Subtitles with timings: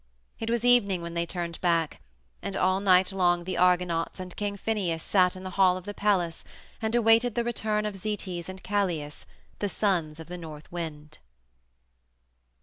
[0.39, 2.01] It was evening when they turned back,
[2.41, 5.93] and all night long the Argonauts and King Phineus sat in the hall of the
[5.93, 6.43] palace
[6.81, 9.11] and awaited the return of Zetes and Calais,
[9.59, 11.19] the sons of the North Wind.